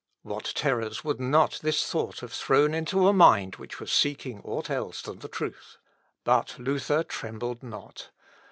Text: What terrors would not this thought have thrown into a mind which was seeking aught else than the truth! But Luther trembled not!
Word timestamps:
What 0.23 0.45
terrors 0.55 1.03
would 1.03 1.19
not 1.19 1.59
this 1.61 1.85
thought 1.87 2.21
have 2.21 2.33
thrown 2.33 2.73
into 2.73 3.07
a 3.07 3.13
mind 3.13 3.57
which 3.57 3.79
was 3.79 3.91
seeking 3.93 4.41
aught 4.43 4.67
else 4.71 5.03
than 5.03 5.19
the 5.19 5.27
truth! 5.27 5.77
But 6.23 6.57
Luther 6.57 7.03
trembled 7.03 7.61
not! 7.61 8.09